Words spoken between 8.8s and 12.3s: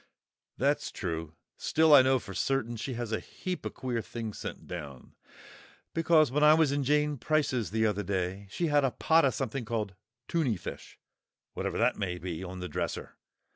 a pot of something called 'tunny fish,' whatever that may